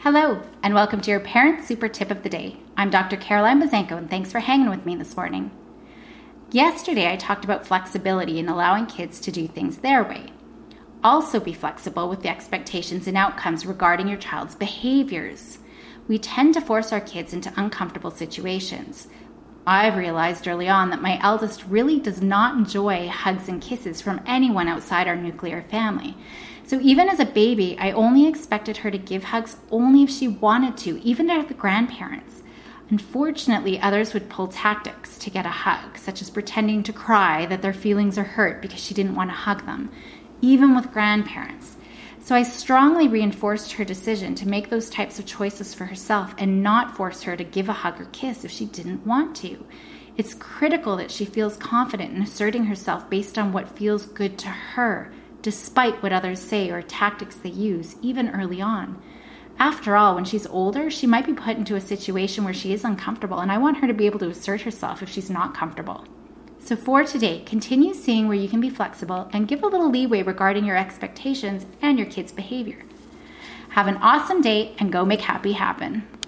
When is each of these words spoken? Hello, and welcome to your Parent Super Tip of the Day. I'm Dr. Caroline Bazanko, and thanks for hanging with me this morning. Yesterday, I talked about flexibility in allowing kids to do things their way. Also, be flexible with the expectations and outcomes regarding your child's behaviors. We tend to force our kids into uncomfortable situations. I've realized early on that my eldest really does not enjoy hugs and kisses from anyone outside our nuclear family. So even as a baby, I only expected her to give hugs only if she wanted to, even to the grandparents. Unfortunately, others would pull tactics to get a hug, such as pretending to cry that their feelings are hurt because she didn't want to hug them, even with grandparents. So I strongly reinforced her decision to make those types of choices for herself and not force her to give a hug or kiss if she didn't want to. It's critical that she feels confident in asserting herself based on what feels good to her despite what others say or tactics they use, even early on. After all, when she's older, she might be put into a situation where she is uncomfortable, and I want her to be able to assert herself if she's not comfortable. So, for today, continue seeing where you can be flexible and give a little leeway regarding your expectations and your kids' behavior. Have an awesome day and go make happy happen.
Hello, 0.00 0.42
and 0.62 0.74
welcome 0.74 1.00
to 1.00 1.10
your 1.10 1.20
Parent 1.20 1.64
Super 1.64 1.88
Tip 1.88 2.10
of 2.10 2.22
the 2.22 2.28
Day. 2.28 2.58
I'm 2.76 2.90
Dr. 2.90 3.16
Caroline 3.16 3.62
Bazanko, 3.62 3.96
and 3.96 4.10
thanks 4.10 4.30
for 4.30 4.40
hanging 4.40 4.68
with 4.68 4.84
me 4.84 4.94
this 4.94 5.16
morning. 5.16 5.50
Yesterday, 6.52 7.10
I 7.10 7.16
talked 7.16 7.44
about 7.44 7.66
flexibility 7.66 8.38
in 8.38 8.48
allowing 8.48 8.86
kids 8.86 9.18
to 9.20 9.32
do 9.32 9.48
things 9.48 9.78
their 9.78 10.04
way. 10.04 10.26
Also, 11.02 11.40
be 11.40 11.54
flexible 11.54 12.10
with 12.10 12.20
the 12.22 12.28
expectations 12.28 13.08
and 13.08 13.16
outcomes 13.16 13.64
regarding 13.64 14.06
your 14.06 14.18
child's 14.18 14.54
behaviors. 14.54 15.60
We 16.08 16.18
tend 16.18 16.52
to 16.54 16.60
force 16.60 16.92
our 16.92 17.00
kids 17.00 17.32
into 17.32 17.52
uncomfortable 17.56 18.10
situations. 18.10 19.08
I've 19.66 19.96
realized 19.96 20.46
early 20.46 20.68
on 20.68 20.90
that 20.90 21.02
my 21.02 21.18
eldest 21.22 21.64
really 21.64 21.98
does 21.98 22.22
not 22.22 22.56
enjoy 22.56 23.08
hugs 23.08 23.48
and 23.48 23.62
kisses 23.62 24.02
from 24.02 24.20
anyone 24.26 24.68
outside 24.68 25.08
our 25.08 25.16
nuclear 25.16 25.62
family. 25.62 26.16
So 26.66 26.80
even 26.80 27.08
as 27.08 27.20
a 27.20 27.24
baby, 27.24 27.76
I 27.78 27.92
only 27.92 28.26
expected 28.26 28.78
her 28.78 28.90
to 28.90 28.98
give 28.98 29.22
hugs 29.22 29.56
only 29.70 30.02
if 30.02 30.10
she 30.10 30.26
wanted 30.26 30.76
to, 30.78 31.00
even 31.00 31.28
to 31.28 31.46
the 31.46 31.54
grandparents. 31.54 32.42
Unfortunately, 32.90 33.78
others 33.78 34.12
would 34.12 34.28
pull 34.28 34.48
tactics 34.48 35.16
to 35.18 35.30
get 35.30 35.46
a 35.46 35.50
hug, 35.50 35.96
such 35.96 36.20
as 36.20 36.28
pretending 36.28 36.82
to 36.82 36.92
cry 36.92 37.46
that 37.46 37.62
their 37.62 37.72
feelings 37.72 38.18
are 38.18 38.24
hurt 38.24 38.60
because 38.62 38.80
she 38.80 38.94
didn't 38.94 39.14
want 39.14 39.30
to 39.30 39.34
hug 39.36 39.64
them, 39.64 39.90
even 40.40 40.74
with 40.74 40.92
grandparents. 40.92 41.76
So 42.20 42.34
I 42.34 42.42
strongly 42.42 43.06
reinforced 43.06 43.70
her 43.72 43.84
decision 43.84 44.34
to 44.34 44.48
make 44.48 44.68
those 44.68 44.90
types 44.90 45.20
of 45.20 45.26
choices 45.26 45.72
for 45.72 45.84
herself 45.84 46.34
and 46.36 46.64
not 46.64 46.96
force 46.96 47.22
her 47.22 47.36
to 47.36 47.44
give 47.44 47.68
a 47.68 47.72
hug 47.72 48.00
or 48.00 48.06
kiss 48.06 48.44
if 48.44 48.50
she 48.50 48.66
didn't 48.66 49.06
want 49.06 49.36
to. 49.36 49.64
It's 50.16 50.34
critical 50.34 50.96
that 50.96 51.12
she 51.12 51.24
feels 51.26 51.56
confident 51.56 52.12
in 52.12 52.22
asserting 52.22 52.64
herself 52.64 53.08
based 53.08 53.38
on 53.38 53.52
what 53.52 53.78
feels 53.78 54.06
good 54.06 54.36
to 54.38 54.48
her 54.48 55.12
despite 55.46 56.02
what 56.02 56.12
others 56.12 56.40
say 56.40 56.70
or 56.70 56.82
tactics 56.82 57.36
they 57.36 57.50
use, 57.50 57.94
even 58.02 58.30
early 58.30 58.60
on. 58.60 59.00
After 59.60 59.96
all, 59.96 60.16
when 60.16 60.24
she's 60.24 60.44
older, 60.44 60.90
she 60.90 61.06
might 61.06 61.24
be 61.24 61.34
put 61.34 61.56
into 61.56 61.76
a 61.76 61.80
situation 61.80 62.42
where 62.42 62.52
she 62.52 62.72
is 62.72 62.82
uncomfortable, 62.82 63.38
and 63.38 63.52
I 63.52 63.58
want 63.58 63.76
her 63.76 63.86
to 63.86 63.94
be 63.94 64.06
able 64.06 64.18
to 64.18 64.28
assert 64.30 64.62
herself 64.62 65.04
if 65.04 65.08
she's 65.08 65.30
not 65.30 65.54
comfortable. 65.54 66.04
So, 66.58 66.74
for 66.74 67.04
today, 67.04 67.44
continue 67.46 67.94
seeing 67.94 68.26
where 68.26 68.36
you 68.36 68.48
can 68.48 68.60
be 68.60 68.70
flexible 68.70 69.30
and 69.32 69.46
give 69.46 69.62
a 69.62 69.68
little 69.68 69.88
leeway 69.88 70.24
regarding 70.24 70.64
your 70.64 70.76
expectations 70.76 71.64
and 71.80 71.96
your 71.96 72.08
kids' 72.08 72.32
behavior. 72.32 72.82
Have 73.68 73.86
an 73.86 73.98
awesome 73.98 74.40
day 74.40 74.74
and 74.80 74.90
go 74.90 75.04
make 75.04 75.20
happy 75.20 75.52
happen. 75.52 76.08